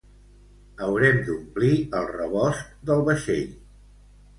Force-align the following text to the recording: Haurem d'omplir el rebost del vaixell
Haurem 0.85 1.21
d'omplir 1.29 1.71
el 2.01 2.11
rebost 2.17 2.77
del 2.91 3.09
vaixell 3.13 3.51